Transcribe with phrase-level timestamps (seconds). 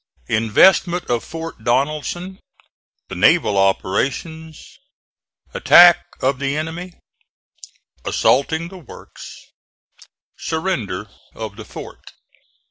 [0.29, 2.39] INVESTMENT OF FORT DONELSON
[3.07, 4.79] THE NAVAL OPERATIONS
[5.53, 6.93] ATTACK OF THE ENEMY
[8.03, 9.51] ASSAULTING THE WORKS
[10.37, 12.13] SURRENDER OF THE FORT.